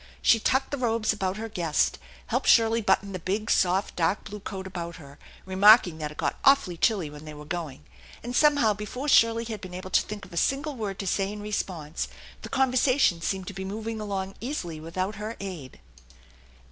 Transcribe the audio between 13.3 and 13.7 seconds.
to be